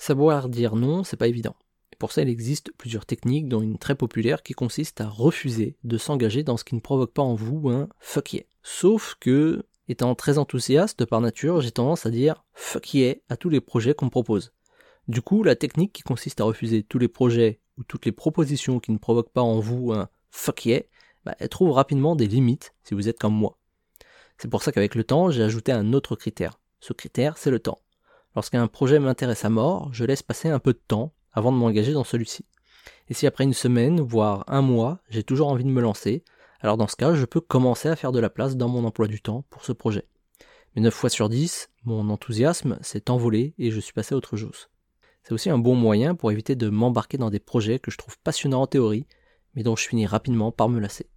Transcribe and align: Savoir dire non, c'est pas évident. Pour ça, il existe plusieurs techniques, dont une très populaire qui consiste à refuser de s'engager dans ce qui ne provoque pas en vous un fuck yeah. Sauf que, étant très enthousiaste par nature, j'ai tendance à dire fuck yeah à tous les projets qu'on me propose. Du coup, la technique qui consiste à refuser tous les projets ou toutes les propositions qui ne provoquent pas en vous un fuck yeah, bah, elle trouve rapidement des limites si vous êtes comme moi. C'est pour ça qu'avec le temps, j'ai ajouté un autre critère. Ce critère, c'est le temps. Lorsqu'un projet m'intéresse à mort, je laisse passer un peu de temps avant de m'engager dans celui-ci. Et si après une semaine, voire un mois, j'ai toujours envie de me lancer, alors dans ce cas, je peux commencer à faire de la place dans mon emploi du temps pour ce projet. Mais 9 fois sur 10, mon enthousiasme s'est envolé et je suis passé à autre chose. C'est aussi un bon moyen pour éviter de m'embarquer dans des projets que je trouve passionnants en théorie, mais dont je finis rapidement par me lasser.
Savoir 0.00 0.48
dire 0.48 0.76
non, 0.76 1.04
c'est 1.04 1.18
pas 1.18 1.28
évident. 1.28 1.54
Pour 1.98 2.10
ça, 2.10 2.22
il 2.22 2.30
existe 2.30 2.72
plusieurs 2.78 3.04
techniques, 3.04 3.48
dont 3.48 3.60
une 3.60 3.76
très 3.76 3.94
populaire 3.94 4.42
qui 4.42 4.54
consiste 4.54 5.02
à 5.02 5.06
refuser 5.06 5.76
de 5.84 5.98
s'engager 5.98 6.42
dans 6.42 6.56
ce 6.56 6.64
qui 6.64 6.74
ne 6.74 6.80
provoque 6.80 7.12
pas 7.12 7.20
en 7.20 7.34
vous 7.34 7.68
un 7.68 7.86
fuck 7.98 8.32
yeah. 8.32 8.44
Sauf 8.62 9.16
que, 9.20 9.62
étant 9.88 10.14
très 10.14 10.38
enthousiaste 10.38 11.04
par 11.04 11.20
nature, 11.20 11.60
j'ai 11.60 11.70
tendance 11.70 12.06
à 12.06 12.10
dire 12.10 12.42
fuck 12.54 12.94
yeah 12.94 13.16
à 13.28 13.36
tous 13.36 13.50
les 13.50 13.60
projets 13.60 13.92
qu'on 13.92 14.06
me 14.06 14.10
propose. 14.10 14.54
Du 15.06 15.20
coup, 15.20 15.42
la 15.42 15.54
technique 15.54 15.92
qui 15.92 16.02
consiste 16.02 16.40
à 16.40 16.44
refuser 16.44 16.82
tous 16.82 16.98
les 16.98 17.08
projets 17.08 17.60
ou 17.76 17.84
toutes 17.84 18.06
les 18.06 18.12
propositions 18.12 18.80
qui 18.80 18.92
ne 18.92 18.98
provoquent 18.98 19.34
pas 19.34 19.42
en 19.42 19.60
vous 19.60 19.92
un 19.92 20.08
fuck 20.30 20.64
yeah, 20.64 20.80
bah, 21.26 21.34
elle 21.40 21.50
trouve 21.50 21.72
rapidement 21.72 22.16
des 22.16 22.26
limites 22.26 22.72
si 22.84 22.94
vous 22.94 23.10
êtes 23.10 23.18
comme 23.18 23.34
moi. 23.34 23.58
C'est 24.38 24.48
pour 24.48 24.62
ça 24.62 24.72
qu'avec 24.72 24.94
le 24.94 25.04
temps, 25.04 25.30
j'ai 25.30 25.42
ajouté 25.42 25.72
un 25.72 25.92
autre 25.92 26.16
critère. 26.16 26.58
Ce 26.80 26.94
critère, 26.94 27.36
c'est 27.36 27.50
le 27.50 27.60
temps. 27.60 27.78
Lorsqu'un 28.36 28.66
projet 28.68 28.98
m'intéresse 28.98 29.44
à 29.44 29.50
mort, 29.50 29.90
je 29.92 30.04
laisse 30.04 30.22
passer 30.22 30.48
un 30.48 30.58
peu 30.58 30.72
de 30.72 30.80
temps 30.86 31.12
avant 31.32 31.52
de 31.52 31.56
m'engager 31.56 31.92
dans 31.92 32.04
celui-ci. 32.04 32.44
Et 33.08 33.14
si 33.14 33.26
après 33.26 33.44
une 33.44 33.54
semaine, 33.54 34.00
voire 34.00 34.44
un 34.46 34.62
mois, 34.62 35.00
j'ai 35.08 35.24
toujours 35.24 35.48
envie 35.48 35.64
de 35.64 35.70
me 35.70 35.80
lancer, 35.80 36.22
alors 36.60 36.76
dans 36.76 36.86
ce 36.86 36.96
cas, 36.96 37.14
je 37.14 37.24
peux 37.24 37.40
commencer 37.40 37.88
à 37.88 37.96
faire 37.96 38.12
de 38.12 38.20
la 38.20 38.30
place 38.30 38.56
dans 38.56 38.68
mon 38.68 38.84
emploi 38.84 39.08
du 39.08 39.20
temps 39.20 39.44
pour 39.50 39.64
ce 39.64 39.72
projet. 39.72 40.06
Mais 40.74 40.82
9 40.82 40.94
fois 40.94 41.10
sur 41.10 41.28
10, 41.28 41.70
mon 41.84 42.08
enthousiasme 42.10 42.78
s'est 42.82 43.10
envolé 43.10 43.54
et 43.58 43.70
je 43.70 43.80
suis 43.80 43.92
passé 43.92 44.14
à 44.14 44.18
autre 44.18 44.36
chose. 44.36 44.68
C'est 45.22 45.32
aussi 45.32 45.50
un 45.50 45.58
bon 45.58 45.74
moyen 45.74 46.14
pour 46.14 46.30
éviter 46.30 46.54
de 46.54 46.68
m'embarquer 46.68 47.18
dans 47.18 47.30
des 47.30 47.40
projets 47.40 47.78
que 47.78 47.90
je 47.90 47.98
trouve 47.98 48.18
passionnants 48.18 48.62
en 48.62 48.66
théorie, 48.66 49.06
mais 49.54 49.62
dont 49.62 49.76
je 49.76 49.88
finis 49.88 50.06
rapidement 50.06 50.52
par 50.52 50.68
me 50.68 50.78
lasser. 50.78 51.06